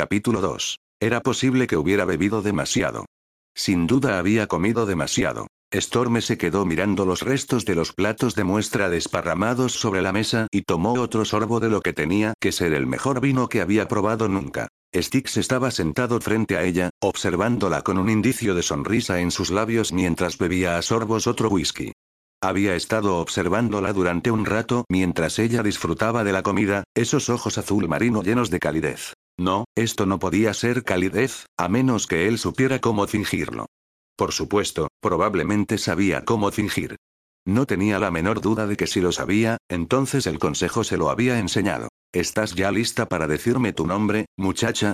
[0.00, 0.78] Capítulo 2.
[0.98, 3.04] Era posible que hubiera bebido demasiado.
[3.54, 5.46] Sin duda había comido demasiado.
[5.74, 10.46] Storme se quedó mirando los restos de los platos de muestra desparramados sobre la mesa
[10.50, 13.88] y tomó otro sorbo de lo que tenía que ser el mejor vino que había
[13.88, 14.68] probado nunca.
[14.96, 19.92] Styx estaba sentado frente a ella, observándola con un indicio de sonrisa en sus labios
[19.92, 21.92] mientras bebía a sorbos otro whisky.
[22.42, 27.86] Había estado observándola durante un rato mientras ella disfrutaba de la comida, esos ojos azul
[27.86, 29.12] marino llenos de calidez.
[29.40, 33.64] No, esto no podía ser calidez, a menos que él supiera cómo fingirlo.
[34.14, 36.96] Por supuesto, probablemente sabía cómo fingir.
[37.46, 41.08] No tenía la menor duda de que si lo sabía, entonces el consejo se lo
[41.08, 41.88] había enseñado.
[42.12, 44.92] ¿Estás ya lista para decirme tu nombre, muchacha?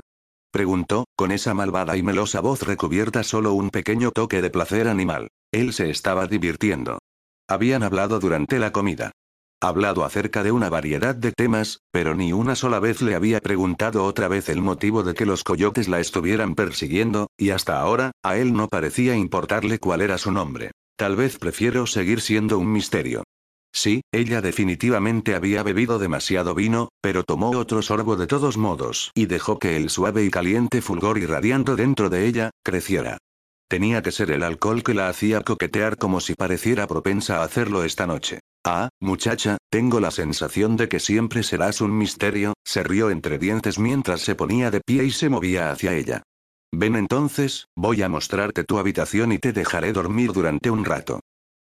[0.52, 5.26] Preguntó, con esa malvada y melosa voz recubierta solo un pequeño toque de placer animal.
[5.52, 7.00] Él se estaba divirtiendo.
[7.48, 9.10] Habían hablado durante la comida.
[9.62, 14.04] Hablado acerca de una variedad de temas, pero ni una sola vez le había preguntado
[14.04, 18.36] otra vez el motivo de que los coyotes la estuvieran persiguiendo, y hasta ahora, a
[18.36, 20.72] él no parecía importarle cuál era su nombre.
[20.96, 23.24] Tal vez prefiero seguir siendo un misterio.
[23.72, 29.24] Sí, ella definitivamente había bebido demasiado vino, pero tomó otro sorbo de todos modos y
[29.24, 33.18] dejó que el suave y caliente fulgor irradiando dentro de ella, creciera.
[33.68, 37.84] Tenía que ser el alcohol que la hacía coquetear como si pareciera propensa a hacerlo
[37.84, 38.40] esta noche.
[38.68, 43.78] Ah, muchacha, tengo la sensación de que siempre serás un misterio, se rió entre dientes
[43.78, 46.24] mientras se ponía de pie y se movía hacia ella.
[46.74, 51.20] Ven entonces, voy a mostrarte tu habitación y te dejaré dormir durante un rato.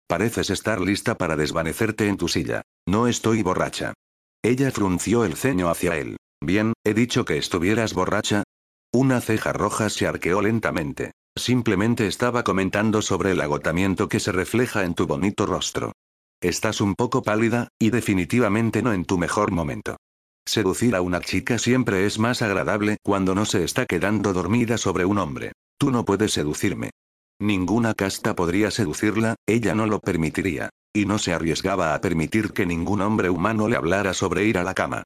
[0.06, 2.62] Pareces estar lista para desvanecerte en tu silla.
[2.86, 3.94] No estoy borracha.
[4.40, 6.18] Ella frunció el ceño hacia él.
[6.40, 8.44] Bien, he dicho que estuvieras borracha.
[8.92, 11.10] Una ceja roja se arqueó lentamente.
[11.36, 15.92] Simplemente estaba comentando sobre el agotamiento que se refleja en tu bonito rostro.
[16.42, 19.96] Estás un poco pálida, y definitivamente no en tu mejor momento.
[20.44, 25.04] Seducir a una chica siempre es más agradable cuando no se está quedando dormida sobre
[25.04, 25.52] un hombre.
[25.78, 26.90] Tú no puedes seducirme.
[27.40, 30.70] Ninguna casta podría seducirla, ella no lo permitiría.
[30.92, 34.64] Y no se arriesgaba a permitir que ningún hombre humano le hablara sobre ir a
[34.64, 35.04] la cama.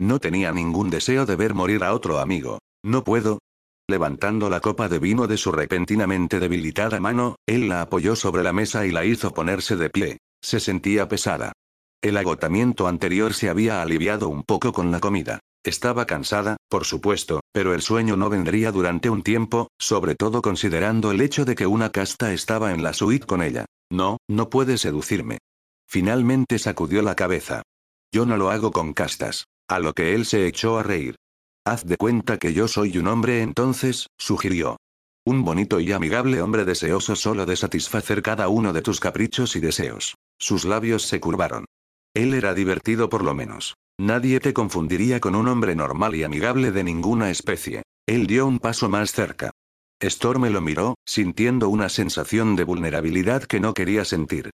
[0.00, 2.60] No tenía ningún deseo de ver morir a otro amigo.
[2.82, 3.40] No puedo.
[3.90, 8.54] Levantando la copa de vino de su repentinamente debilitada mano, él la apoyó sobre la
[8.54, 10.18] mesa y la hizo ponerse de pie.
[10.42, 11.52] Se sentía pesada.
[12.02, 15.40] El agotamiento anterior se había aliviado un poco con la comida.
[15.64, 21.10] Estaba cansada, por supuesto, pero el sueño no vendría durante un tiempo, sobre todo considerando
[21.10, 23.66] el hecho de que una casta estaba en la suite con ella.
[23.90, 25.38] No, no puede seducirme.
[25.88, 27.62] Finalmente sacudió la cabeza.
[28.12, 29.46] Yo no lo hago con castas.
[29.68, 31.16] A lo que él se echó a reír.
[31.66, 34.78] Haz de cuenta que yo soy un hombre entonces, sugirió.
[35.26, 39.60] Un bonito y amigable hombre deseoso solo de satisfacer cada uno de tus caprichos y
[39.60, 40.14] deseos.
[40.38, 41.64] Sus labios se curvaron.
[42.14, 43.74] Él era divertido por lo menos.
[44.00, 47.82] Nadie te confundiría con un hombre normal y amigable de ninguna especie.
[48.06, 49.50] Él dio un paso más cerca.
[50.00, 54.50] Storm lo miró, sintiendo una sensación de vulnerabilidad que no quería sentir.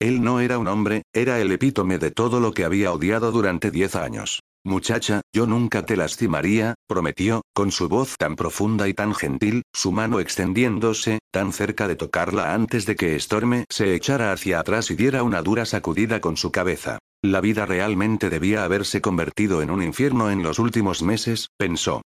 [0.00, 3.70] Él no era un hombre, era el epítome de todo lo que había odiado durante
[3.70, 4.40] diez años.
[4.64, 9.92] Muchacha, yo nunca te lastimaría, prometió, con su voz tan profunda y tan gentil, su
[9.92, 14.96] mano extendiéndose, tan cerca de tocarla antes de que Storme se echara hacia atrás y
[14.96, 16.98] diera una dura sacudida con su cabeza.
[17.22, 22.02] La vida realmente debía haberse convertido en un infierno en los últimos meses, pensó.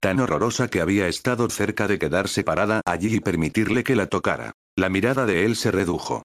[0.00, 4.52] Tan horrorosa que había estado cerca de quedarse parada allí y permitirle que la tocara.
[4.76, 6.22] La mirada de él se redujo.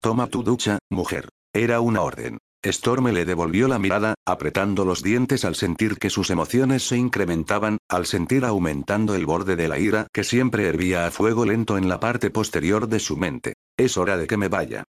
[0.00, 1.28] Toma tu ducha, mujer.
[1.52, 2.38] Era una orden.
[2.70, 7.76] Storm le devolvió la mirada, apretando los dientes al sentir que sus emociones se incrementaban,
[7.90, 11.90] al sentir aumentando el borde de la ira que siempre hervía a fuego lento en
[11.90, 13.52] la parte posterior de su mente.
[13.76, 14.84] Es hora de que me vaya.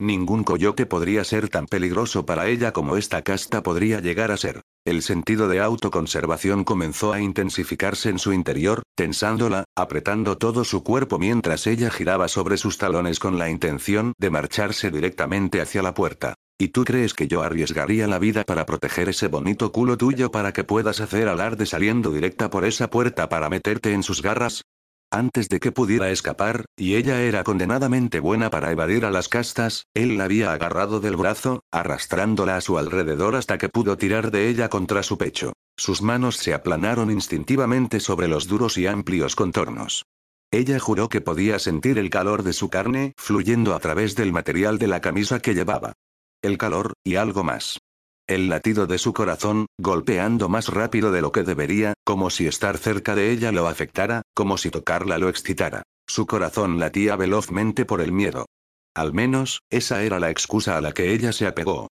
[0.00, 4.62] Ningún coyote podría ser tan peligroso para ella como esta casta podría llegar a ser.
[4.84, 11.18] El sentido de autoconservación comenzó a intensificarse en su interior, tensándola, apretando todo su cuerpo
[11.18, 16.34] mientras ella giraba sobre sus talones con la intención de marcharse directamente hacia la puerta.
[16.60, 20.52] ¿Y tú crees que yo arriesgaría la vida para proteger ese bonito culo tuyo para
[20.52, 24.66] que puedas hacer alarde saliendo directa por esa puerta para meterte en sus garras?
[25.10, 29.86] Antes de que pudiera escapar, y ella era condenadamente buena para evadir a las castas,
[29.94, 34.50] él la había agarrado del brazo, arrastrándola a su alrededor hasta que pudo tirar de
[34.50, 35.54] ella contra su pecho.
[35.78, 40.04] Sus manos se aplanaron instintivamente sobre los duros y amplios contornos.
[40.50, 44.78] Ella juró que podía sentir el calor de su carne fluyendo a través del material
[44.78, 45.94] de la camisa que llevaba.
[46.42, 47.78] El calor, y algo más.
[48.26, 52.78] El latido de su corazón, golpeando más rápido de lo que debería, como si estar
[52.78, 55.82] cerca de ella lo afectara, como si tocarla lo excitara.
[56.06, 58.46] Su corazón latía velozmente por el miedo.
[58.94, 61.88] Al menos, esa era la excusa a la que ella se apegó.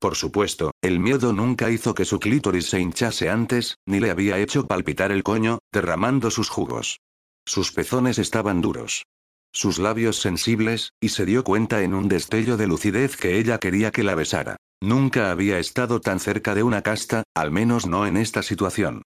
[0.00, 4.38] Por supuesto, el miedo nunca hizo que su clítoris se hinchase antes, ni le había
[4.38, 6.98] hecho palpitar el coño, derramando sus jugos.
[7.46, 9.04] Sus pezones estaban duros.
[9.54, 13.90] Sus labios sensibles, y se dio cuenta en un destello de lucidez que ella quería
[13.90, 14.56] que la besara.
[14.80, 19.02] Nunca había estado tan cerca de una casta, al menos no en esta situación.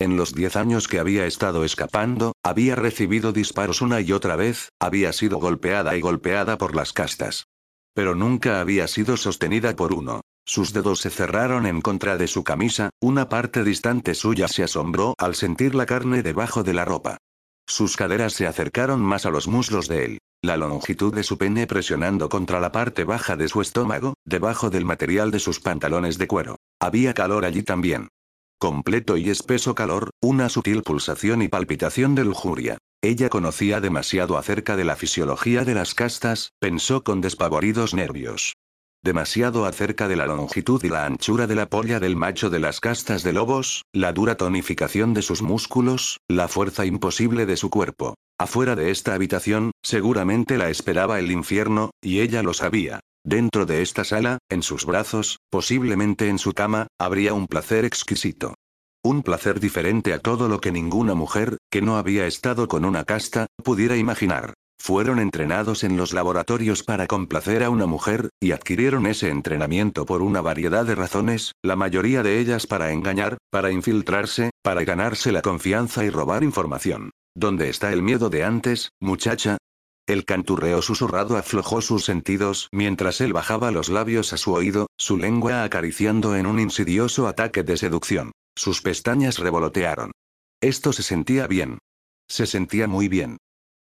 [0.00, 4.70] En los diez años que había estado escapando, había recibido disparos una y otra vez,
[4.80, 7.44] había sido golpeada y golpeada por las castas.
[7.94, 10.22] Pero nunca había sido sostenida por uno.
[10.46, 15.14] Sus dedos se cerraron en contra de su camisa, una parte distante suya se asombró
[15.18, 17.18] al sentir la carne debajo de la ropa.
[17.70, 20.18] Sus caderas se acercaron más a los muslos de él.
[20.42, 24.84] La longitud de su pene presionando contra la parte baja de su estómago, debajo del
[24.84, 26.56] material de sus pantalones de cuero.
[26.80, 28.08] Había calor allí también.
[28.58, 32.78] Completo y espeso calor, una sutil pulsación y palpitación de lujuria.
[33.02, 38.54] Ella conocía demasiado acerca de la fisiología de las castas, pensó con despavoridos nervios
[39.02, 42.80] demasiado acerca de la longitud y la anchura de la polla del macho de las
[42.80, 48.14] castas de lobos, la dura tonificación de sus músculos, la fuerza imposible de su cuerpo.
[48.38, 53.00] Afuera de esta habitación, seguramente la esperaba el infierno, y ella lo sabía.
[53.24, 58.54] Dentro de esta sala, en sus brazos, posiblemente en su cama, habría un placer exquisito.
[59.02, 63.04] Un placer diferente a todo lo que ninguna mujer, que no había estado con una
[63.04, 64.54] casta, pudiera imaginar.
[64.82, 70.22] Fueron entrenados en los laboratorios para complacer a una mujer, y adquirieron ese entrenamiento por
[70.22, 75.42] una variedad de razones, la mayoría de ellas para engañar, para infiltrarse, para ganarse la
[75.42, 77.10] confianza y robar información.
[77.36, 79.58] ¿Dónde está el miedo de antes, muchacha?
[80.06, 85.18] El canturreo susurrado aflojó sus sentidos mientras él bajaba los labios a su oído, su
[85.18, 88.32] lengua acariciando en un insidioso ataque de seducción.
[88.56, 90.12] Sus pestañas revolotearon.
[90.62, 91.78] Esto se sentía bien.
[92.28, 93.36] Se sentía muy bien.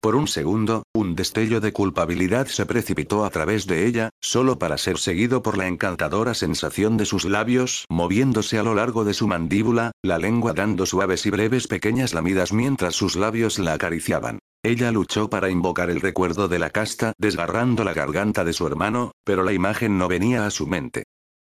[0.03, 4.77] Por un segundo, un destello de culpabilidad se precipitó a través de ella, solo para
[4.77, 9.29] ser seguido por la encantadora sensación de sus labios moviéndose a lo largo de su
[9.29, 14.39] mandíbula, la lengua dando suaves y breves pequeñas lamidas mientras sus labios la acariciaban.
[14.61, 19.13] Ella luchó para invocar el recuerdo de la casta desgarrando la garganta de su hermano,
[19.23, 21.03] pero la imagen no venía a su mente.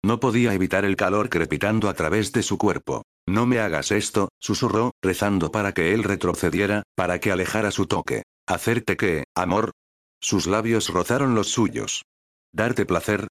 [0.05, 3.01] No podía evitar el calor crepitando a través de su cuerpo.
[3.25, 8.22] No me hagas esto, susurró, rezando para que él retrocediera, para que alejara su toque.
[8.45, 9.71] ¿Hacerte qué, amor?
[10.21, 12.03] Sus labios rozaron los suyos.
[12.51, 13.27] ¿Darte placer?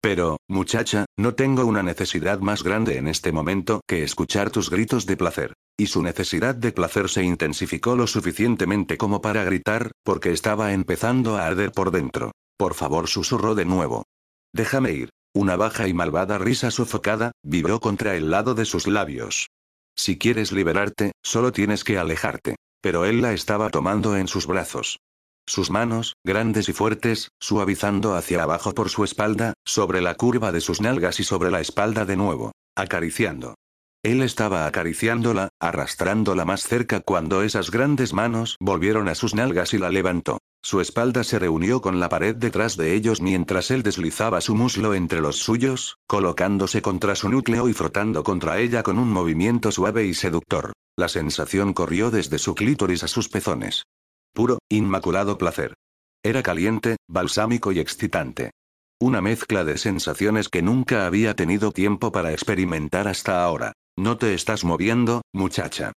[0.00, 5.06] Pero, muchacha, no tengo una necesidad más grande en este momento que escuchar tus gritos
[5.06, 5.54] de placer.
[5.78, 11.36] Y su necesidad de placer se intensificó lo suficientemente como para gritar, porque estaba empezando
[11.36, 12.32] a arder por dentro.
[12.56, 14.04] Por favor, susurró de nuevo.
[14.52, 15.10] Déjame ir.
[15.32, 19.48] Una baja y malvada risa sofocada, vibró contra el lado de sus labios.
[19.94, 22.56] Si quieres liberarte, solo tienes que alejarte.
[22.86, 25.00] Pero él la estaba tomando en sus brazos.
[25.44, 30.60] Sus manos, grandes y fuertes, suavizando hacia abajo por su espalda, sobre la curva de
[30.60, 33.56] sus nalgas y sobre la espalda de nuevo, acariciando.
[34.04, 39.78] Él estaba acariciándola, arrastrándola más cerca cuando esas grandes manos volvieron a sus nalgas y
[39.78, 40.38] la levantó.
[40.62, 44.94] Su espalda se reunió con la pared detrás de ellos mientras él deslizaba su muslo
[44.94, 50.06] entre los suyos, colocándose contra su núcleo y frotando contra ella con un movimiento suave
[50.06, 50.72] y seductor.
[50.96, 53.84] La sensación corrió desde su clítoris a sus pezones.
[54.32, 55.74] Puro, inmaculado placer.
[56.22, 58.50] Era caliente, balsámico y excitante.
[58.98, 63.72] Una mezcla de sensaciones que nunca había tenido tiempo para experimentar hasta ahora.
[63.96, 65.92] No te estás moviendo, muchacha.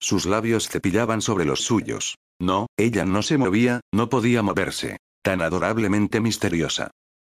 [0.00, 2.16] Sus labios cepillaban sobre los suyos.
[2.40, 4.98] No, ella no se movía, no podía moverse.
[5.22, 6.90] Tan adorablemente misteriosa.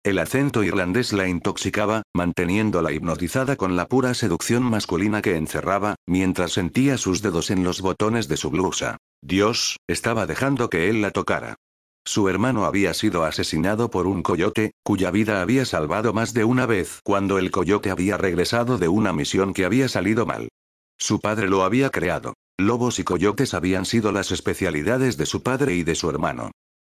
[0.04, 6.52] El acento irlandés la intoxicaba, manteniéndola hipnotizada con la pura seducción masculina que encerraba, mientras
[6.52, 8.96] sentía sus dedos en los botones de su blusa.
[9.22, 11.56] Dios, estaba dejando que él la tocara.
[12.04, 16.64] Su hermano había sido asesinado por un coyote, cuya vida había salvado más de una
[16.64, 20.48] vez cuando el coyote había regresado de una misión que había salido mal.
[20.96, 22.34] Su padre lo había creado.
[22.60, 26.50] Lobos y coyotes habían sido las especialidades de su padre y de su hermano.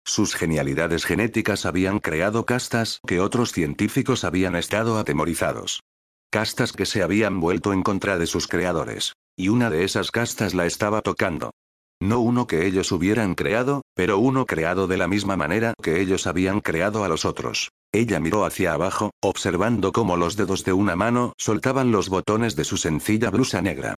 [0.05, 5.85] Sus genialidades genéticas habían creado castas que otros científicos habían estado atemorizados.
[6.33, 9.13] Castas que se habían vuelto en contra de sus creadores.
[9.37, 11.53] Y una de esas castas la estaba tocando.
[12.01, 16.27] No uno que ellos hubieran creado, pero uno creado de la misma manera que ellos
[16.27, 17.71] habían creado a los otros.
[17.93, 22.65] Ella miró hacia abajo, observando cómo los dedos de una mano soltaban los botones de
[22.65, 23.95] su sencilla blusa negra.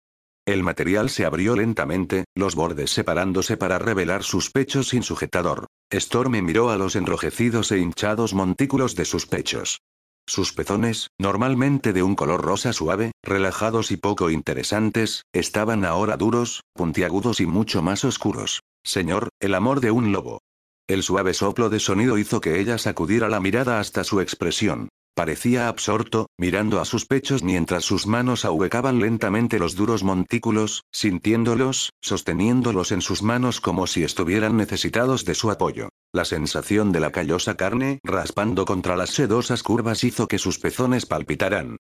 [0.47, 5.67] El material se abrió lentamente, los bordes separándose para revelar sus pechos sin sujetador.
[5.93, 9.81] Stormy miró a los enrojecidos e hinchados montículos de sus pechos.
[10.27, 16.63] Sus pezones, normalmente de un color rosa suave, relajados y poco interesantes, estaban ahora duros,
[16.75, 18.61] puntiagudos y mucho más oscuros.
[18.83, 20.41] Señor, el amor de un lobo.
[20.87, 24.89] El suave soplo de sonido hizo que ella sacudiera la mirada hasta su expresión.
[25.15, 31.91] Parecía absorto, mirando a sus pechos mientras sus manos ahuecaban lentamente los duros montículos, sintiéndolos,
[32.01, 35.89] sosteniéndolos en sus manos como si estuvieran necesitados de su apoyo.
[36.13, 41.07] La sensación de la callosa carne raspando contra las sedosas curvas hizo que sus pezones
[41.07, 41.77] palpitaran.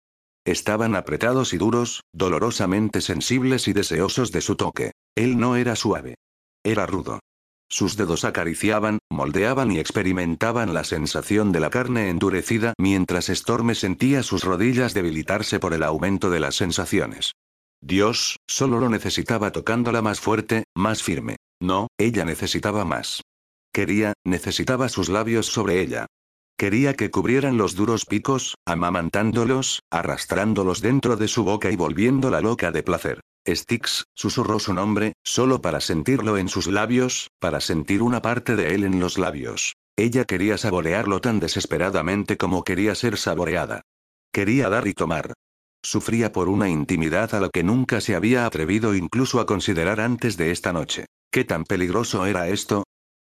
[0.45, 4.91] Estaban apretados y duros, dolorosamente sensibles y deseosos de su toque.
[5.15, 6.15] Él no era suave.
[6.63, 7.19] Era rudo.
[7.69, 14.23] Sus dedos acariciaban, moldeaban y experimentaban la sensación de la carne endurecida mientras Storme sentía
[14.23, 17.33] sus rodillas debilitarse por el aumento de las sensaciones.
[17.81, 21.35] Dios, solo lo necesitaba tocándola más fuerte, más firme.
[21.61, 23.21] No, ella necesitaba más.
[23.73, 26.05] Quería, necesitaba sus labios sobre ella.
[26.57, 32.71] Quería que cubrieran los duros picos, amamantándolos, arrastrándolos dentro de su boca y volviéndola loca
[32.71, 33.21] de placer.
[33.47, 38.73] Styx, susurró su nombre, solo para sentirlo en sus labios, para sentir una parte de
[38.75, 39.75] él en los labios.
[39.95, 43.81] Ella quería saborearlo tan desesperadamente como quería ser saboreada.
[44.31, 45.33] Quería dar y tomar.
[45.83, 50.37] Sufría por una intimidad a la que nunca se había atrevido incluso a considerar antes
[50.37, 51.05] de esta noche.
[51.29, 52.83] ¿Qué tan peligroso era esto?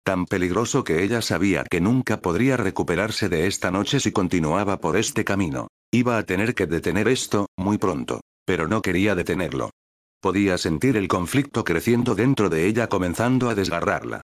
[0.04, 4.98] Tan peligroso que ella sabía que nunca podría recuperarse de esta noche si continuaba por
[4.98, 5.68] este camino.
[5.92, 8.22] Iba a tener que detener esto, muy pronto.
[8.46, 9.72] Pero no quería detenerlo.
[10.24, 14.22] Podía sentir el conflicto creciendo dentro de ella comenzando a desgarrarla.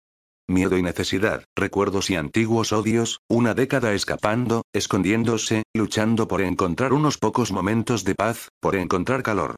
[0.48, 7.18] Miedo y necesidad, recuerdos y antiguos odios, una década escapando, escondiéndose, luchando por encontrar unos
[7.18, 9.56] pocos momentos de paz, por encontrar calor.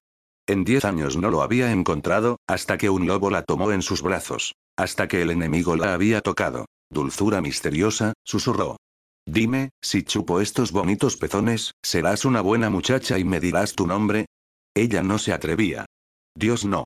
[0.48, 4.02] En diez años no lo había encontrado, hasta que un lobo la tomó en sus
[4.02, 4.56] brazos.
[4.76, 6.66] Hasta que el enemigo la había tocado.
[6.90, 8.78] Dulzura misteriosa, susurró.
[9.26, 14.26] Dime, si chupo estos bonitos pezones, serás una buena muchacha y me dirás tu nombre.
[14.74, 15.86] Ella no se atrevía.
[16.34, 16.84] Dios no.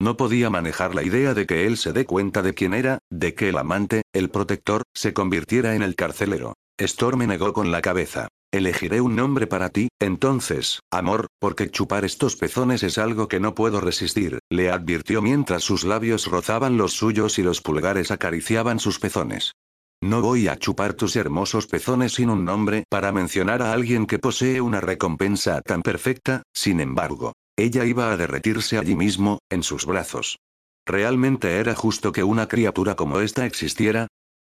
[0.00, 3.34] No podía manejar la idea de que él se dé cuenta de quién era, de
[3.34, 6.54] que el amante, el protector, se convirtiera en el carcelero.
[6.78, 8.28] Storm negó con la cabeza.
[8.52, 13.54] Elegiré un nombre para ti, entonces, amor, porque chupar estos pezones es algo que no
[13.54, 19.00] puedo resistir, le advirtió mientras sus labios rozaban los suyos y los pulgares acariciaban sus
[19.00, 19.52] pezones.
[20.00, 24.20] No voy a chupar tus hermosos pezones sin un nombre para mencionar a alguien que
[24.20, 27.34] posee una recompensa tan perfecta, sin embargo.
[27.58, 30.38] Ella iba a derretirse allí mismo, en sus brazos.
[30.86, 34.06] ¿Realmente era justo que una criatura como esta existiera?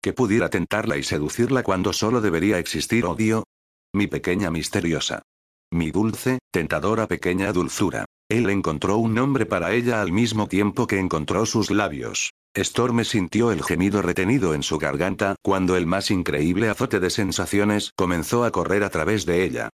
[0.01, 3.43] ¿Que pudiera tentarla y seducirla cuando solo debería existir odio?
[3.93, 5.23] Mi pequeña misteriosa.
[5.73, 8.05] Mi dulce, tentadora pequeña dulzura.
[8.29, 12.31] Él encontró un nombre para ella al mismo tiempo que encontró sus labios.
[12.55, 17.91] Storm sintió el gemido retenido en su garganta cuando el más increíble azote de sensaciones
[17.97, 19.71] comenzó a correr a través de ella.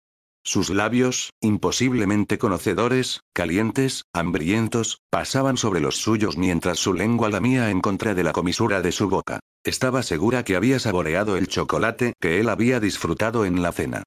[0.48, 7.82] Sus labios, imposiblemente conocedores, calientes, hambrientos, pasaban sobre los suyos mientras su lengua lamía en
[7.82, 9.42] contra de la comisura de su boca.
[9.66, 14.04] Estaba segura que había saboreado el chocolate que él había disfrutado en la cena.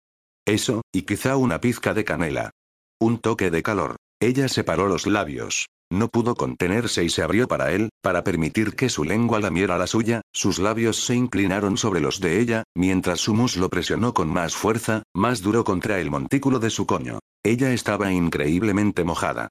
[0.47, 2.53] Eso, y quizá una pizca de canela.
[2.99, 3.97] Un toque de calor.
[4.19, 5.67] Ella separó los labios.
[5.93, 9.89] No pudo contenerse y se abrió para él, para permitir que su lengua lamiera la
[9.89, 14.55] suya, sus labios se inclinaron sobre los de ella, mientras su muslo presionó con más
[14.55, 17.19] fuerza, más duro contra el montículo de su coño.
[17.43, 19.49] Ella estaba increíblemente mojada.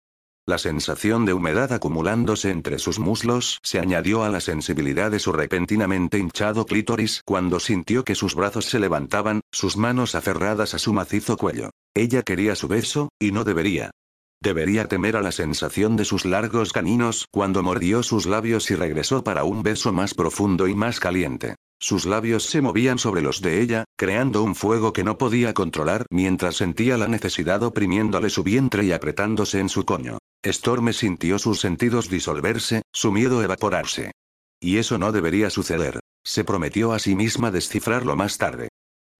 [0.48, 5.32] La sensación de humedad acumulándose entre sus muslos se añadió a la sensibilidad de su
[5.32, 10.94] repentinamente hinchado clítoris cuando sintió que sus brazos se levantaban, sus manos aferradas a su
[10.94, 11.70] macizo cuello.
[11.94, 13.92] Ella quería su beso, y no debería.
[14.42, 19.22] Debería temer a la sensación de sus largos caninos cuando mordió sus labios y regresó
[19.22, 21.56] para un beso más profundo y más caliente.
[21.82, 26.06] Sus labios se movían sobre los de ella, creando un fuego que no podía controlar
[26.10, 30.20] mientras sentía la necesidad oprimiéndole su vientre y apretándose en su coño.
[30.42, 34.12] Storm sintió sus sentidos disolverse, su miedo evaporarse.
[34.62, 36.00] Y eso no debería suceder.
[36.26, 38.70] Se prometió a sí misma descifrarlo más tarde.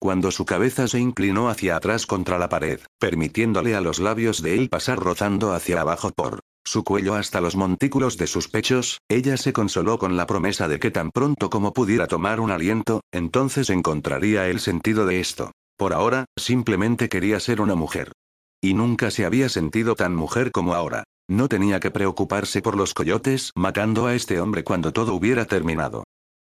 [0.02, 4.56] Cuando su cabeza se inclinó hacia atrás contra la pared, permitiéndole a los labios de
[4.56, 9.36] él pasar rozando hacia abajo por su cuello hasta los montículos de sus pechos, ella
[9.36, 13.70] se consoló con la promesa de que tan pronto como pudiera tomar un aliento, entonces
[13.70, 15.52] encontraría el sentido de esto.
[15.78, 18.14] Por ahora, simplemente quería ser una mujer.
[18.62, 21.04] Y nunca se había sentido tan mujer como ahora.
[21.28, 26.04] No tenía que preocuparse por los coyotes matando a este hombre cuando todo hubiera terminado.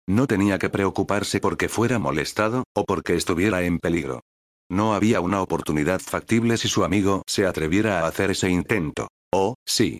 [0.07, 4.21] No tenía que preocuparse porque fuera molestado, o porque estuviera en peligro.
[4.69, 9.07] No había una oportunidad factible si su amigo se atreviera a hacer ese intento.
[9.31, 9.99] Oh, sí.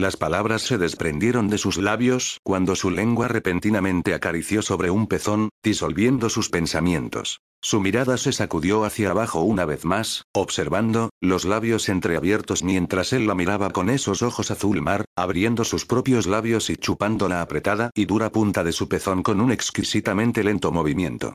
[0.00, 5.50] Las palabras se desprendieron de sus labios cuando su lengua repentinamente acarició sobre un pezón,
[5.62, 7.38] disolviendo sus pensamientos.
[7.64, 13.26] Su mirada se sacudió hacia abajo una vez más, observando, los labios entreabiertos mientras él
[13.26, 17.90] la miraba con esos ojos azul mar, abriendo sus propios labios y chupando la apretada
[17.94, 21.32] y dura punta de su pezón con un exquisitamente lento movimiento.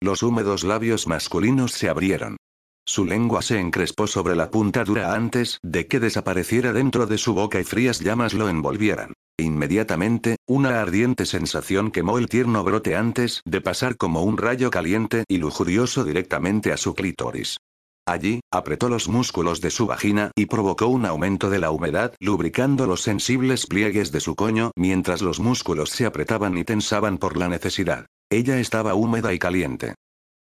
[0.00, 2.36] Los húmedos labios masculinos se abrieron.
[2.84, 7.32] Su lengua se encrespó sobre la punta dura antes de que desapareciera dentro de su
[7.32, 9.12] boca y frías llamas lo envolvieran.
[9.38, 15.24] Inmediatamente, una ardiente sensación quemó el tierno brote antes de pasar como un rayo caliente
[15.28, 17.58] y lujurioso directamente a su clítoris.
[18.04, 22.86] Allí, apretó los músculos de su vagina y provocó un aumento de la humedad, lubricando
[22.86, 27.48] los sensibles pliegues de su coño mientras los músculos se apretaban y tensaban por la
[27.48, 28.06] necesidad.
[28.28, 29.94] Ella estaba húmeda y caliente.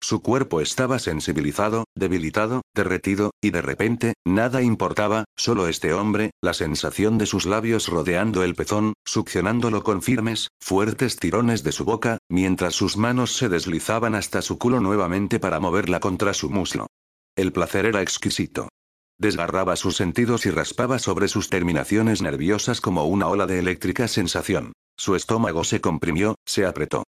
[0.02, 6.54] Su cuerpo estaba sensibilizado, debilitado, derretido, y de repente, nada importaba, solo este hombre, la
[6.54, 12.18] sensación de sus labios rodeando el pezón, succionándolo con firmes, fuertes tirones de su boca,
[12.30, 16.88] mientras sus manos se deslizaban hasta su culo nuevamente para moverla contra su muslo.
[17.36, 18.70] El placer era exquisito.
[19.18, 24.72] Desgarraba sus sentidos y raspaba sobre sus terminaciones nerviosas como una ola de eléctrica sensación.
[24.98, 27.04] Su estómago se comprimió, se apretó.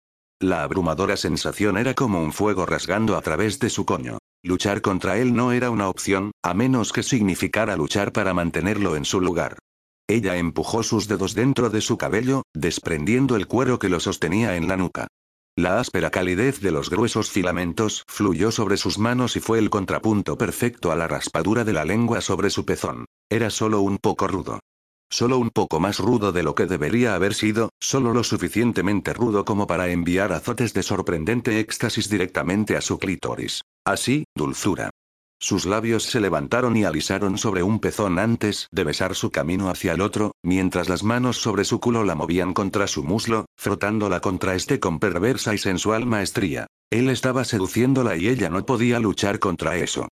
[0.40, 4.18] La abrumadora sensación era como un fuego rasgando a través de su coño.
[4.42, 9.06] Luchar contra él no era una opción, a menos que significara luchar para mantenerlo en
[9.06, 9.58] su lugar.
[10.06, 14.68] Ella empujó sus dedos dentro de su cabello, desprendiendo el cuero que lo sostenía en
[14.68, 15.08] la nuca.
[15.56, 20.36] La áspera calidez de los gruesos filamentos fluyó sobre sus manos y fue el contrapunto
[20.36, 23.06] perfecto a la raspadura de la lengua sobre su pezón.
[23.30, 24.60] Era solo un poco rudo.
[25.10, 29.44] Solo un poco más rudo de lo que debería haber sido, solo lo suficientemente rudo
[29.44, 33.62] como para enviar azotes de sorprendente éxtasis directamente a su clítoris.
[33.84, 34.90] Así, dulzura.
[35.38, 39.92] Sus labios se levantaron y alisaron sobre un pezón antes de besar su camino hacia
[39.92, 44.54] el otro, mientras las manos sobre su culo la movían contra su muslo, frotándola contra
[44.54, 46.66] este con perversa y sensual maestría.
[46.90, 50.08] Él estaba seduciéndola y ella no podía luchar contra eso.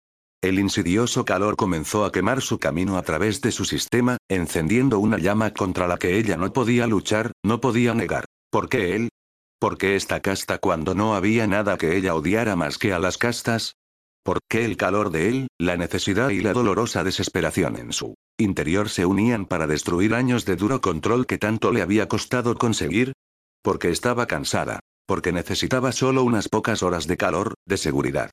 [0.43, 5.19] El insidioso calor comenzó a quemar su camino a través de su sistema, encendiendo una
[5.19, 8.25] llama contra la que ella no podía luchar, no podía negar.
[8.51, 9.11] ¿Por qué él?
[9.61, 13.19] ¿Por qué esta casta cuando no había nada que ella odiara más que a las
[13.19, 13.75] castas?
[14.25, 18.89] ¿Por qué el calor de él, la necesidad y la dolorosa desesperación en su interior
[18.89, 23.13] se unían para destruir años de duro control que tanto le había costado conseguir?
[23.63, 24.81] Porque estaba cansada.
[25.07, 28.31] Porque necesitaba solo unas pocas horas de calor, de seguridad.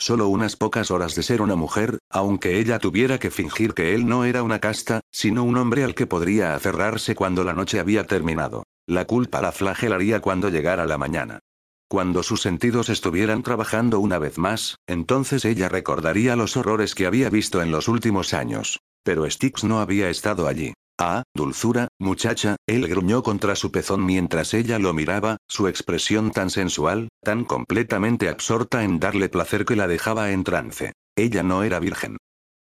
[0.00, 4.06] Solo unas pocas horas de ser una mujer, aunque ella tuviera que fingir que él
[4.06, 8.06] no era una casta, sino un hombre al que podría aferrarse cuando la noche había
[8.06, 8.62] terminado.
[8.86, 11.40] La culpa la flagelaría cuando llegara la mañana.
[11.88, 17.28] Cuando sus sentidos estuvieran trabajando una vez más, entonces ella recordaría los horrores que había
[17.28, 18.80] visto en los últimos años.
[19.02, 20.74] Pero Styx no había estado allí.
[21.00, 26.50] Ah, dulzura, muchacha, él gruñó contra su pezón mientras ella lo miraba, su expresión tan
[26.50, 30.94] sensual, tan completamente absorta en darle placer que la dejaba en trance.
[31.16, 32.16] Ella no era virgen.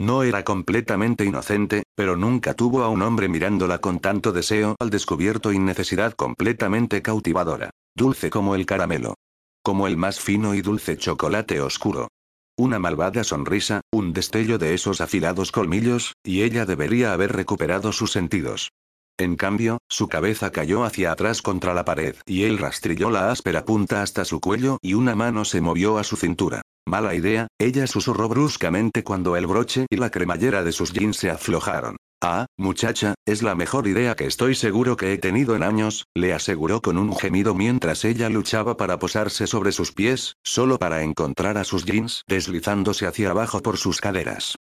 [0.01, 4.91] No era completamente inocente, pero nunca tuvo a un hombre mirándola con tanto deseo al
[4.91, 7.71] descubierto y necesidad completamente cautivadora.
[7.97, 9.15] Dulce como el caramelo.
[9.63, 12.09] Como el más fino y dulce chocolate oscuro.
[12.59, 18.13] Una malvada sonrisa, un destello de esos afilados colmillos, y ella debería haber recuperado sus
[18.13, 18.71] sentidos.
[19.19, 23.65] En cambio, su cabeza cayó hacia atrás contra la pared, y él rastrilló la áspera
[23.65, 26.63] punta hasta su cuello y una mano se movió a su cintura.
[26.87, 31.31] Mala idea, ella susurró bruscamente cuando el broche y la cremallera de sus jeans se
[31.31, 31.97] aflojaron.
[32.23, 36.35] Ah, muchacha, es la mejor idea que estoy seguro que he tenido en años, le
[36.35, 41.57] aseguró con un gemido mientras ella luchaba para posarse sobre sus pies, solo para encontrar
[41.57, 44.57] a sus jeans deslizándose hacia abajo por sus caderas.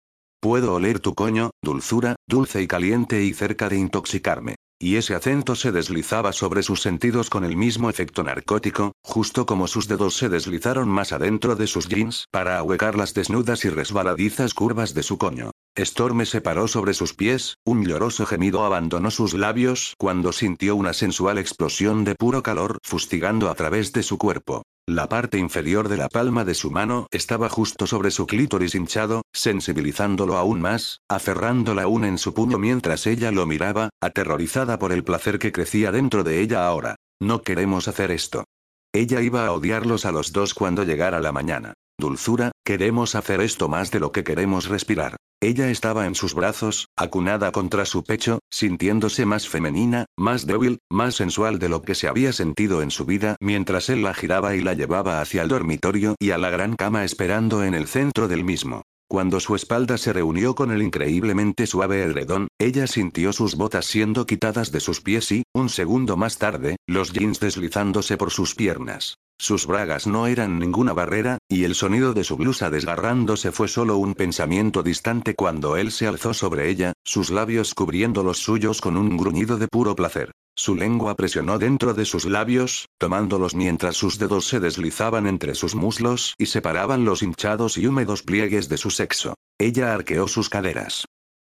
[0.40, 4.56] Puedo oler tu coño, dulzura, dulce y caliente y cerca de intoxicarme.
[4.78, 9.66] Y ese acento se deslizaba sobre sus sentidos con el mismo efecto narcótico, justo como
[9.66, 14.52] sus dedos se deslizaron más adentro de sus jeans para ahuecar las desnudas y resbaladizas
[14.52, 15.52] curvas de su coño.
[15.76, 20.92] Storm se paró sobre sus pies, un lloroso gemido abandonó sus labios cuando sintió una
[20.92, 24.62] sensual explosión de puro calor fustigando a través de su cuerpo.
[24.86, 29.22] La parte inferior de la palma de su mano estaba justo sobre su clítoris hinchado,
[29.32, 35.02] sensibilizándolo aún más, aferrándola aún en su puño mientras ella lo miraba, aterrorizada por el
[35.02, 36.96] placer que crecía dentro de ella ahora.
[37.18, 38.44] No queremos hacer esto.
[38.92, 41.72] Ella iba a odiarlos a los dos cuando llegara la mañana.
[41.98, 45.16] Dulzura, queremos hacer esto más de lo que queremos respirar.
[45.40, 51.14] Ella estaba en sus brazos, acunada contra su pecho, sintiéndose más femenina, más débil, más
[51.14, 54.60] sensual de lo que se había sentido en su vida mientras él la giraba y
[54.60, 58.42] la llevaba hacia el dormitorio y a la gran cama esperando en el centro del
[58.42, 58.82] mismo.
[59.08, 64.26] Cuando su espalda se reunió con el increíblemente suave edredón, ella sintió sus botas siendo
[64.26, 69.16] quitadas de sus pies y, un segundo más tarde, los jeans deslizándose por sus piernas.
[69.38, 73.98] Sus bragas no eran ninguna barrera, y el sonido de su blusa desgarrándose fue solo
[73.98, 78.96] un pensamiento distante cuando él se alzó sobre ella, sus labios cubriendo los suyos con
[78.96, 80.32] un gruñido de puro placer.
[80.56, 85.74] Su lengua presionó dentro de sus labios, tomándolos mientras sus dedos se deslizaban entre sus
[85.74, 89.34] muslos y separaban los hinchados y húmedos pliegues de su sexo.
[89.58, 91.06] Ella arqueó sus caderas.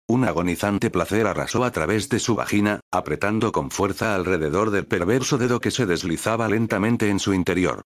[0.09, 5.37] Un agonizante placer arrasó a través de su vagina, apretando con fuerza alrededor del perverso
[5.37, 7.81] dedo que se deslizaba lentamente en su interior.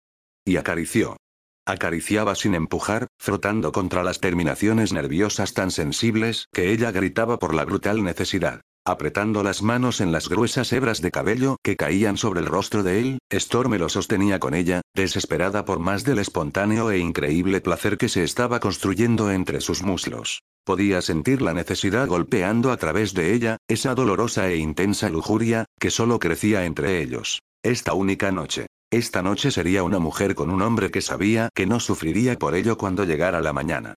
[0.46, 1.18] Y acarició.
[1.66, 7.66] Acariciaba sin empujar, frotando contra las terminaciones nerviosas tan sensibles que ella gritaba por la
[7.66, 8.62] brutal necesidad.
[8.86, 13.00] Apretando las manos en las gruesas hebras de cabello que caían sobre el rostro de
[13.00, 18.10] él, Storm lo sostenía con ella, desesperada por más del espontáneo e increíble placer que
[18.10, 20.42] se estaba construyendo entre sus muslos.
[20.66, 25.92] Podía sentir la necesidad golpeando a través de ella, esa dolorosa e intensa lujuria, que
[25.92, 27.44] solo crecía entre ellos.
[27.62, 28.66] Esta única noche.
[28.90, 32.80] Esta noche sería una mujer con un hombre que sabía que no sufriría por ello
[32.80, 33.94] cuando llegara la mañana.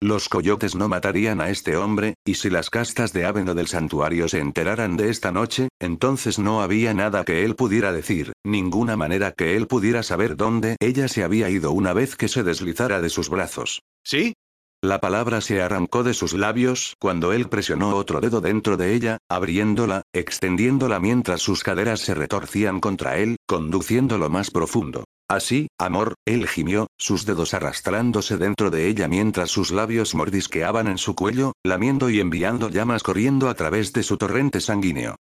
[0.00, 4.28] Los coyotes no matarían a este hombre, y si las castas de Aveno del santuario
[4.28, 9.32] se enteraran de esta noche, entonces no había nada que él pudiera decir, ninguna manera
[9.32, 13.08] que él pudiera saber dónde ella se había ido una vez que se deslizara de
[13.08, 13.82] sus brazos.
[14.04, 14.34] ¿Sí?
[14.80, 19.18] La palabra se arrancó de sus labios cuando él presionó otro dedo dentro de ella,
[19.28, 25.02] abriéndola, extendiéndola mientras sus caderas se retorcían contra él, conduciéndolo más profundo.
[25.28, 30.96] Así, amor, él gimió, sus dedos arrastrándose dentro de ella mientras sus labios mordisqueaban en
[30.96, 35.16] su cuello, lamiendo y enviando llamas corriendo a través de su torrente sanguíneo.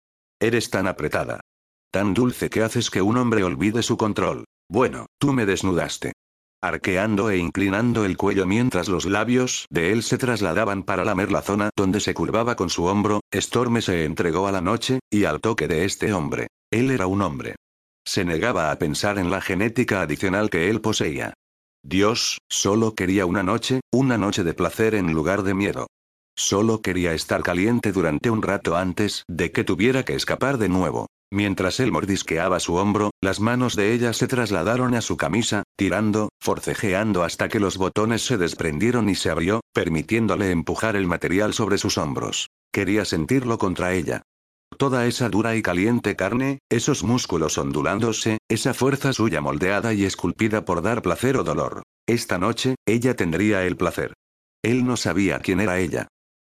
[0.41, 1.39] Eres tan apretada.
[1.89, 4.43] Tan dulce que haces que un hombre olvide su control.
[4.69, 6.11] Bueno, tú me desnudaste.
[6.61, 11.41] Arqueando e inclinando el cuello mientras los labios de él se trasladaban para lamer la
[11.41, 15.39] zona donde se curvaba con su hombro, Storme se entregó a la noche, y al
[15.39, 16.47] toque de este hombre.
[16.71, 17.55] Él era un hombre.
[18.05, 21.33] Se negaba a pensar en la genética adicional que él poseía.
[21.83, 25.87] Dios, solo quería una noche, una noche de placer en lugar de miedo.
[26.35, 31.07] Solo quería estar caliente durante un rato antes de que tuviera que escapar de nuevo.
[31.31, 36.29] Mientras él mordisqueaba su hombro, las manos de ella se trasladaron a su camisa, tirando,
[36.39, 41.77] forcejeando hasta que los botones se desprendieron y se abrió, permitiéndole empujar el material sobre
[41.77, 42.49] sus hombros.
[42.71, 44.21] Quería sentirlo contra ella.
[44.77, 50.65] Toda esa dura y caliente carne, esos músculos ondulándose, esa fuerza suya moldeada y esculpida
[50.65, 51.83] por dar placer o dolor.
[52.07, 54.13] Esta noche, ella tendría el placer.
[54.63, 56.07] Él no sabía quién era ella.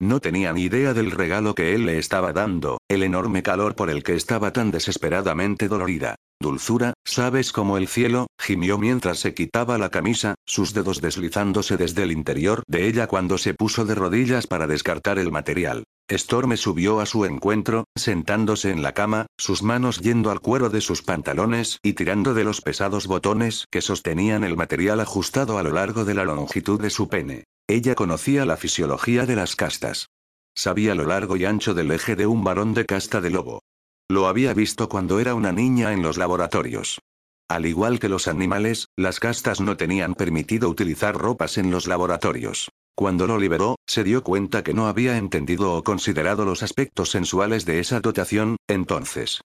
[0.01, 3.89] No tenía ni idea del regalo que él le estaba dando, el enorme calor por
[3.89, 6.17] el que estaba tan desesperadamente dolorida.
[6.39, 12.03] Dulzura, sabes como el cielo, gimió mientras se quitaba la camisa, sus dedos deslizándose desde
[12.03, 15.85] el interior de ella cuando se puso de rodillas para descartar el material.
[16.09, 20.81] Storm subió a su encuentro, sentándose en la cama, sus manos yendo al cuero de
[20.81, 25.73] sus pantalones y tirando de los pesados botones que sostenían el material ajustado a lo
[25.73, 27.45] largo de la longitud de su pene.
[27.66, 30.07] Ella conocía la fisiología de las castas.
[30.55, 33.62] Sabía lo largo y ancho del eje de un varón de casta de lobo.
[34.09, 37.01] Lo había visto cuando era una niña en los laboratorios.
[37.49, 42.71] Al igual que los animales, las castas no tenían permitido utilizar ropas en los laboratorios.
[42.97, 47.67] Cuando lo liberó, se dio cuenta que no había entendido o considerado los aspectos sensuales
[47.67, 49.43] de esa dotación, entonces.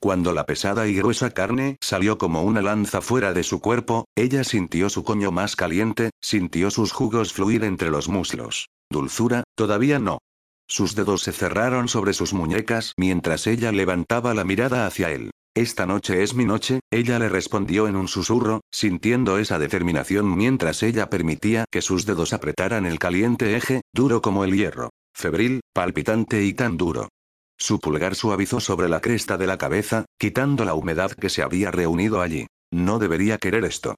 [0.00, 4.42] Cuando la pesada y gruesa carne salió como una lanza fuera de su cuerpo, ella
[4.42, 8.68] sintió su coño más caliente, sintió sus jugos fluir entre los muslos.
[8.90, 10.18] Dulzura, todavía no.
[10.66, 15.30] Sus dedos se cerraron sobre sus muñecas mientras ella levantaba la mirada hacia él.
[15.56, 20.82] Esta noche es mi noche, ella le respondió en un susurro, sintiendo esa determinación mientras
[20.82, 24.90] ella permitía que sus dedos apretaran el caliente eje, duro como el hierro.
[25.14, 27.08] Febril, palpitante y tan duro.
[27.56, 31.70] Su pulgar suavizó sobre la cresta de la cabeza, quitando la humedad que se había
[31.70, 32.48] reunido allí.
[32.72, 33.94] No debería querer esto.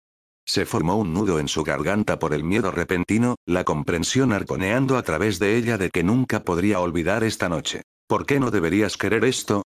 [0.47, 5.03] Se formó un nudo en su garganta por el miedo repentino, la comprensión arconeando a
[5.03, 7.81] través de ella de que nunca podría olvidar esta noche.
[8.07, 9.63] ¿Por qué no deberías querer esto?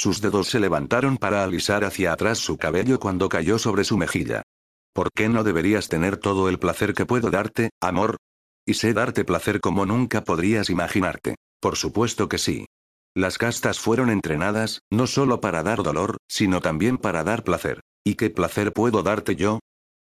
[0.00, 4.44] Sus dedos se levantaron para alisar hacia atrás su cabello cuando cayó sobre su mejilla.
[4.94, 8.16] ¿Por qué no deberías tener todo el placer que puedo darte, amor?
[8.64, 11.34] Y sé darte placer como nunca podrías imaginarte.
[11.60, 12.66] Por supuesto que sí.
[13.16, 17.80] Las castas fueron entrenadas, no solo para dar dolor, sino también para dar placer.
[18.04, 19.58] ¿Y qué placer puedo darte yo?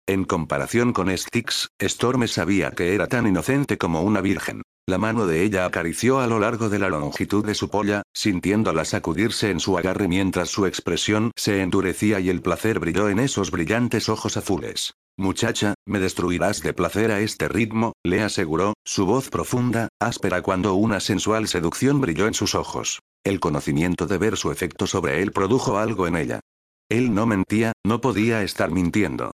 [0.09, 4.62] En comparación con Styx, Storme sabía que era tan inocente como una virgen.
[4.87, 8.85] La mano de ella acarició a lo largo de la longitud de su polla, sintiéndola
[8.85, 13.51] sacudirse en su agarre mientras su expresión se endurecía y el placer brilló en esos
[13.51, 14.95] brillantes ojos azules.
[15.16, 20.75] Muchacha, me destruirás de placer a este ritmo, le aseguró, su voz profunda, áspera cuando
[20.75, 23.01] una sensual seducción brilló en sus ojos.
[23.25, 26.40] El conocimiento de ver su efecto sobre él produjo algo en ella.
[26.88, 29.33] Él no mentía, no podía estar mintiendo.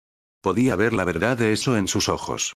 [0.47, 2.53] Podía ver la verdad de eso en sus ojos.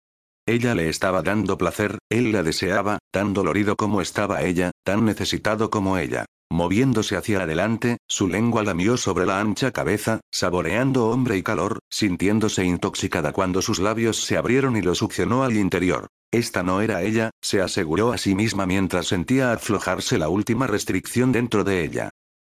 [0.46, 5.70] Ella le estaba dando placer, él la deseaba, tan dolorido como estaba ella, tan necesitado
[5.70, 6.24] como ella.
[6.52, 12.64] Moviéndose hacia adelante, su lengua lamió sobre la ancha cabeza, saboreando hombre y calor, sintiéndose
[12.64, 16.06] intoxicada cuando sus labios se abrieron y lo succionó al interior.
[16.30, 21.32] Esta no era ella, se aseguró a sí misma mientras sentía aflojarse la última restricción
[21.32, 22.10] dentro de ella.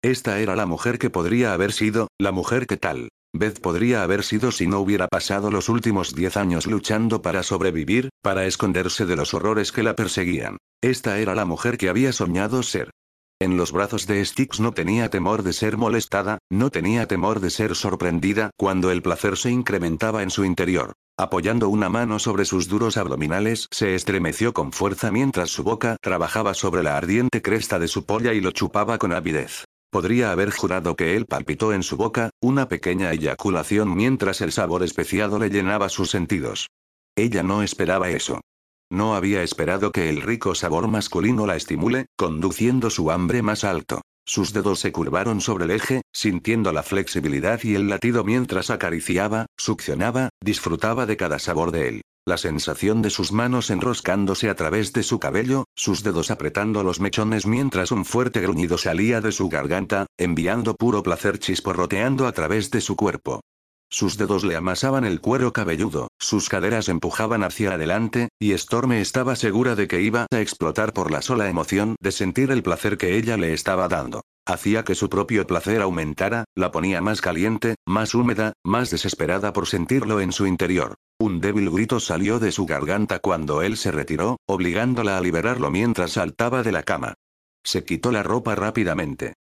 [0.03, 3.09] Esta era la mujer que podría haber sido, la mujer que tal.
[3.35, 8.09] Beth podría haber sido si no hubiera pasado los últimos diez años luchando para sobrevivir,
[8.21, 10.57] para esconderse de los horrores que la perseguían.
[10.83, 12.91] Esta era la mujer que había soñado ser.
[13.41, 17.49] En los brazos de Styx no tenía temor de ser molestada, no tenía temor de
[17.49, 20.93] ser sorprendida cuando el placer se incrementaba en su interior.
[21.17, 26.53] Apoyando una mano sobre sus duros abdominales, se estremeció con fuerza mientras su boca trabajaba
[26.53, 29.65] sobre la ardiente cresta de su polla y lo chupaba con avidez.
[29.93, 34.81] Podría haber jurado que él palpitó en su boca, una pequeña eyaculación mientras el sabor
[34.81, 36.71] especiado le llenaba sus sentidos.
[37.15, 38.41] Ella no esperaba eso.
[38.89, 44.01] No había esperado que el rico sabor masculino la estimule, conduciendo su hambre más alto.
[44.25, 49.45] Sus dedos se curvaron sobre el eje, sintiendo la flexibilidad y el latido mientras acariciaba,
[49.57, 52.01] succionaba, disfrutaba de cada sabor de él.
[52.25, 57.01] La sensación de sus manos enroscándose a través de su cabello, sus dedos apretando los
[57.01, 62.71] mechones mientras un fuerte gruñido salía de su garganta, enviando puro placer chisporroteando a través
[62.71, 63.41] de su cuerpo.
[63.89, 69.35] Sus dedos le amasaban el cuero cabelludo, sus caderas empujaban hacia adelante, y Storme estaba
[69.35, 73.17] segura de que iba a explotar por la sola emoción de sentir el placer que
[73.17, 74.21] ella le estaba dando.
[74.45, 79.67] Hacía que su propio placer aumentara, la ponía más caliente, más húmeda, más desesperada por
[79.67, 80.95] sentirlo en su interior.
[81.17, 86.13] Un débil grito salió de su garganta cuando él se retiró, obligándola a liberarlo mientras
[86.13, 87.13] saltaba de la cama.
[87.63, 89.35] Se quitó la ropa rápidamente.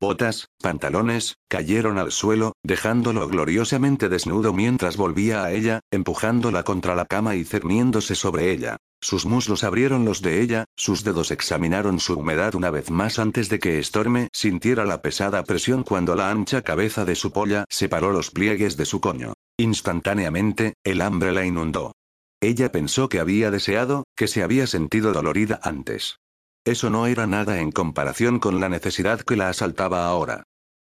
[0.00, 7.04] Botas, pantalones, cayeron al suelo, dejándolo gloriosamente desnudo mientras volvía a ella, empujándola contra la
[7.04, 8.76] cama y cerniéndose sobre ella.
[9.00, 13.48] Sus muslos abrieron los de ella, sus dedos examinaron su humedad una vez más antes
[13.48, 18.12] de que Storme sintiera la pesada presión cuando la ancha cabeza de su polla separó
[18.12, 19.34] los pliegues de su coño.
[19.56, 21.92] Instantáneamente, el hambre la inundó.
[22.40, 26.18] Ella pensó que había deseado, que se había sentido dolorida antes.
[26.68, 30.42] Eso no era nada en comparación con la necesidad que la asaltaba ahora.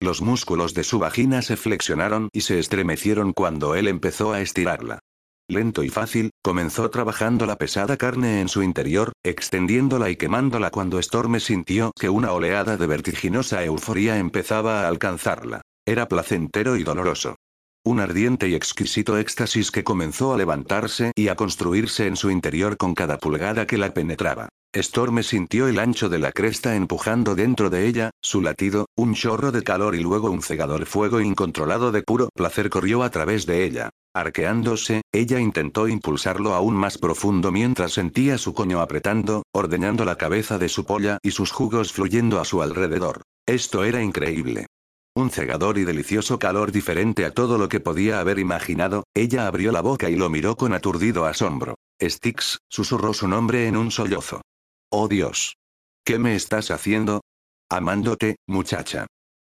[0.00, 5.00] Los músculos de su vagina se flexionaron y se estremecieron cuando él empezó a estirarla.
[5.48, 10.98] Lento y fácil, comenzó trabajando la pesada carne en su interior, extendiéndola y quemándola cuando
[11.02, 15.60] Storme sintió que una oleada de vertiginosa euforía empezaba a alcanzarla.
[15.84, 17.36] Era placentero y doloroso.
[17.84, 22.78] Un ardiente y exquisito éxtasis que comenzó a levantarse y a construirse en su interior
[22.78, 24.48] con cada pulgada que la penetraba.
[24.82, 29.50] Storme sintió el ancho de la cresta empujando dentro de ella, su latido, un chorro
[29.50, 33.64] de calor y luego un cegador fuego incontrolado de puro placer corrió a través de
[33.64, 33.90] ella.
[34.14, 40.58] Arqueándose, ella intentó impulsarlo aún más profundo mientras sentía su coño apretando, ordeñando la cabeza
[40.58, 43.22] de su polla y sus jugos fluyendo a su alrededor.
[43.46, 44.66] Esto era increíble.
[45.14, 49.72] Un cegador y delicioso calor diferente a todo lo que podía haber imaginado, ella abrió
[49.72, 51.76] la boca y lo miró con aturdido asombro.
[52.02, 54.42] Styx, susurró su nombre en un sollozo.
[54.90, 55.56] Oh Dios.
[56.04, 57.22] ¿Qué me estás haciendo?
[57.68, 59.06] Amándote, muchacha.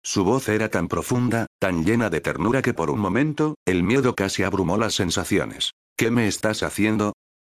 [0.04, 4.16] Su voz era tan profunda, tan llena de ternura que por un momento, el miedo
[4.16, 5.72] casi abrumó las sensaciones.
[5.98, 7.14] ¿Qué me estás haciendo?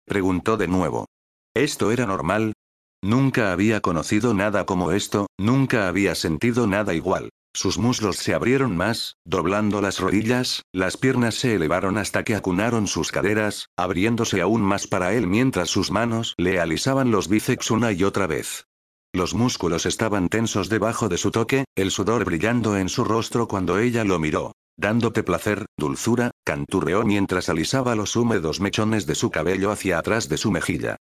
[0.07, 1.07] Preguntó de nuevo.
[1.55, 2.55] ¿Esto era normal?
[3.03, 7.31] Nunca había conocido nada como esto, nunca había sentido nada igual.
[7.57, 12.87] Sus muslos se abrieron más, doblando las rodillas, las piernas se elevaron hasta que acunaron
[12.87, 17.93] sus caderas, abriéndose aún más para él mientras sus manos le alisaban los bíceps una
[17.93, 18.67] y otra vez.
[19.15, 23.79] Los músculos estaban tensos debajo de su toque, el sudor brillando en su rostro cuando
[23.79, 24.53] ella lo miró.
[24.77, 30.37] Dándote placer, dulzura, canturreó mientras alisaba los húmedos mechones de su cabello hacia atrás de
[30.37, 30.97] su mejilla.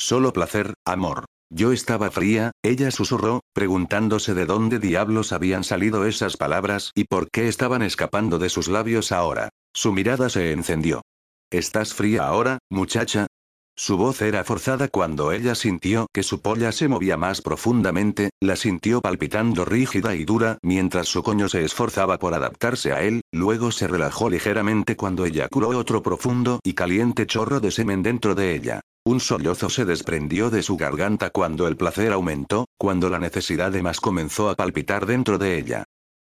[0.00, 1.24] Solo placer, amor.
[1.50, 7.30] Yo estaba fría, ella susurró, preguntándose de dónde diablos habían salido esas palabras y por
[7.30, 9.48] qué estaban escapando de sus labios ahora.
[9.74, 11.02] Su mirada se encendió.
[11.50, 13.26] ¿Estás fría ahora, muchacha?
[13.76, 18.56] Su voz era forzada cuando ella sintió que su polla se movía más profundamente, la
[18.56, 23.72] sintió palpitando rígida y dura mientras su coño se esforzaba por adaptarse a él, luego
[23.72, 28.80] se relajó ligeramente cuando eyaculó otro profundo y caliente chorro de semen dentro de ella.
[29.08, 33.82] Un sollozo se desprendió de su garganta cuando el placer aumentó, cuando la necesidad de
[33.82, 35.84] más comenzó a palpitar dentro de ella.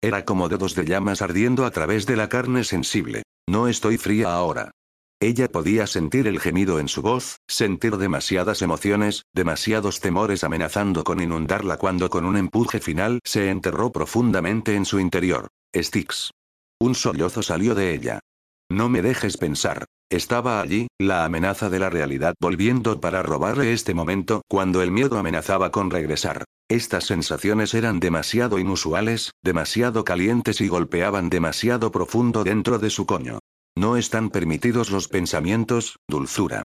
[0.03, 3.23] Era como dedos de llamas ardiendo a través de la carne sensible.
[3.49, 4.73] No estoy fría ahora.
[5.21, 11.23] Ella podía sentir el gemido en su voz, sentir demasiadas emociones, demasiados temores amenazando con
[11.23, 15.49] inundarla cuando con un empuje final se enterró profundamente en su interior.
[15.75, 16.31] Styx.
[16.79, 18.21] Un sollozo salió de ella.
[18.69, 19.87] No me dejes pensar.
[20.11, 25.19] Estaba allí, la amenaza de la realidad volviendo para robarle este momento cuando el miedo
[25.19, 26.45] amenazaba con regresar.
[26.69, 33.41] Estas sensaciones eran demasiado inusuales, demasiado calientes y golpeaban demasiado profundo dentro de su coño.
[33.77, 36.63] No están permitidos los pensamientos, dulzura.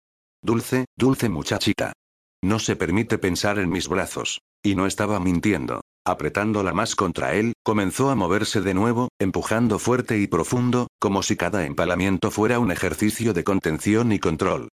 [0.42, 1.92] Dulce, dulce muchachita.
[2.42, 4.40] No se permite pensar en mis brazos.
[4.62, 5.82] Y no estaba mintiendo.
[6.06, 11.36] Apretándola más contra él, comenzó a moverse de nuevo, empujando fuerte y profundo, como si
[11.36, 14.68] cada empalamiento fuera un ejercicio de contención y control.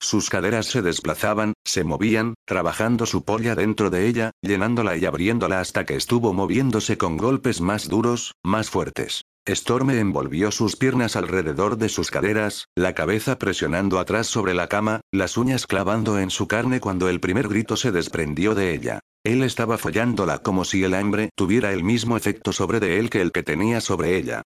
[0.00, 5.60] Sus caderas se desplazaban, se movían, trabajando su polla dentro de ella, llenándola y abriéndola
[5.60, 9.24] hasta que estuvo moviéndose con golpes más duros, más fuertes.
[9.54, 15.00] Storme envolvió sus piernas alrededor de sus caderas, la cabeza presionando atrás sobre la cama,
[15.10, 19.00] las uñas clavando en su carne cuando el primer grito se desprendió de ella.
[19.24, 23.22] Él estaba follándola como si el hambre tuviera el mismo efecto sobre de él que
[23.22, 24.42] el que tenía sobre ella.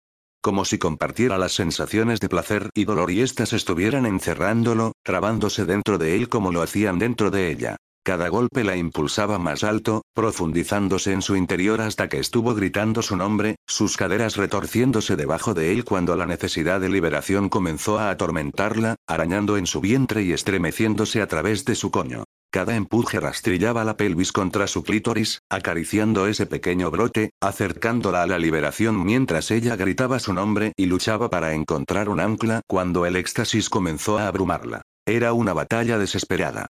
[0.42, 6.00] Como si compartiera las sensaciones de placer y dolor y éstas estuvieran encerrándolo, trabándose dentro
[6.00, 7.76] de él como lo hacían dentro de ella.
[8.08, 13.17] Cada golpe la impulsaba más alto, profundizándose en su interior hasta que estuvo gritando su
[13.17, 18.96] nombre, sus caderas retorciéndose debajo de él cuando la necesidad de liberación comenzó a atormentarla,
[19.10, 22.24] arañando en su vientre y estremeciéndose a través de su coño.
[22.50, 28.39] Cada empuje rastrillaba la pelvis contra su clítoris, acariciando ese pequeño brote, acercándola a la
[28.39, 33.70] liberación mientras ella gritaba su nombre y luchaba para encontrar un ancla cuando el éxtasis
[33.70, 34.84] comenzó a abrumarla.
[35.06, 36.67] Era una batalla desesperada.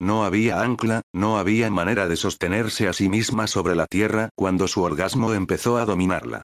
[0.00, 4.66] No había ancla, no había manera de sostenerse a sí misma sobre la tierra cuando
[4.66, 6.42] su orgasmo empezó a dominarla.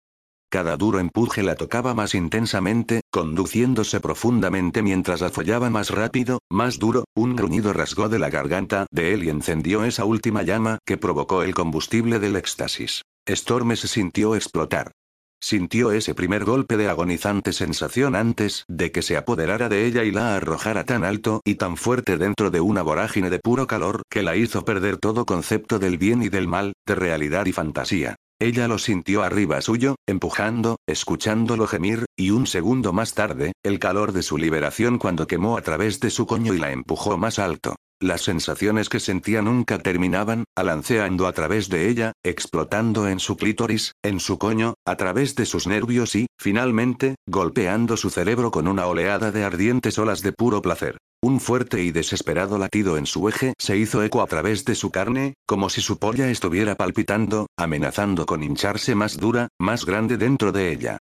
[0.50, 6.78] Cada duro empuje la tocaba más intensamente, conduciéndose profundamente mientras la follaba más rápido, más
[6.78, 10.98] duro, un gruñido rasgó de la garganta de él y encendió esa última llama que
[10.98, 13.02] provocó el combustible del éxtasis.
[13.28, 14.92] Storme se sintió explotar.
[15.40, 20.11] Sintió ese primer golpe de agonizante sensación antes de que se apoderara de ella y
[20.11, 24.22] la arrojara tan alto y tan fuerte dentro de una vorágine de puro calor que
[24.22, 28.16] la hizo perder todo concepto del bien y del mal, de realidad y fantasía.
[28.38, 34.12] Ella lo sintió arriba suyo, empujando, escuchándolo gemir, y un segundo más tarde, el calor
[34.12, 37.77] de su liberación cuando quemó a través de su coño y la empujó más alto.
[38.00, 43.92] Las sensaciones que sentía nunca terminaban, alanceando a través de ella, explotando en su clítoris,
[44.02, 48.87] en su coño, a través de sus nervios y, finalmente, golpeando su cerebro con una
[48.87, 50.98] oleada de ardientes olas de puro placer.
[51.22, 54.90] Un fuerte y desesperado latido en su eje se hizo eco a través de su
[54.90, 60.52] carne, como si su polla estuviera palpitando, amenazando con hincharse más dura, más grande dentro
[60.52, 60.98] de ella.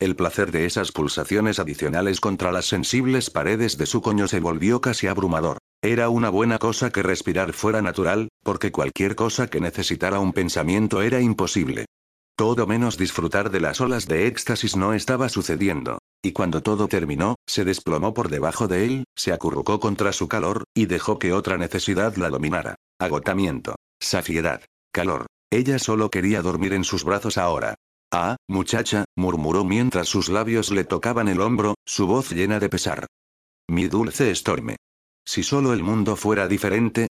[0.00, 4.80] El placer de esas pulsaciones adicionales contra las sensibles paredes de su coño se volvió
[4.80, 5.58] casi abrumador.
[5.82, 11.02] Era una buena cosa que respirar fuera natural, porque cualquier cosa que necesitara un pensamiento
[11.02, 11.86] era imposible.
[12.36, 15.98] Todo menos disfrutar de las olas de éxtasis no estaba sucediendo.
[16.20, 20.64] Y cuando todo terminó, se desplomó por debajo de él, se acurrucó contra su calor,
[20.74, 22.74] y dejó que otra necesidad la dominara.
[22.98, 23.76] Agotamiento.
[24.00, 24.62] Saciedad.
[24.92, 25.26] Calor.
[25.50, 27.76] Ella solo quería dormir en sus brazos ahora.
[28.12, 33.06] Ah, muchacha, murmuró mientras sus labios le tocaban el hombro, su voz llena de pesar.
[33.68, 34.76] Mi dulce Storme.
[35.28, 37.08] Si solo el mundo fuera diferente,